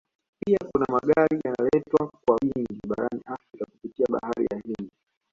[0.39, 4.91] Pia kuna Magari yanaletwa kwa wingi barani Afrika kupitia Bahari ya Hindi